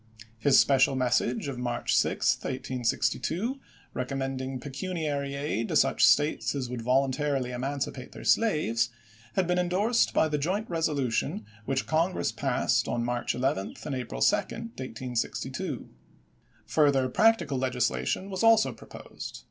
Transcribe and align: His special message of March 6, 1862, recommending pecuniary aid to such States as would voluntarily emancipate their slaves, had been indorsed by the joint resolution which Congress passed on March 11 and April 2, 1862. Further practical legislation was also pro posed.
His 0.39 0.59
special 0.59 0.95
message 0.95 1.47
of 1.47 1.59
March 1.59 1.95
6, 1.95 2.37
1862, 2.37 3.59
recommending 3.93 4.59
pecuniary 4.59 5.35
aid 5.35 5.67
to 5.67 5.75
such 5.75 6.03
States 6.03 6.55
as 6.55 6.71
would 6.71 6.81
voluntarily 6.81 7.51
emancipate 7.51 8.11
their 8.11 8.23
slaves, 8.23 8.89
had 9.35 9.45
been 9.45 9.59
indorsed 9.59 10.11
by 10.11 10.27
the 10.27 10.39
joint 10.39 10.67
resolution 10.67 11.45
which 11.65 11.85
Congress 11.85 12.31
passed 12.31 12.87
on 12.87 13.05
March 13.05 13.35
11 13.35 13.75
and 13.85 13.93
April 13.93 14.21
2, 14.21 14.35
1862. 14.37 15.87
Further 16.65 17.07
practical 17.07 17.59
legislation 17.59 18.31
was 18.31 18.41
also 18.41 18.73
pro 18.73 18.87
posed. 18.87 19.39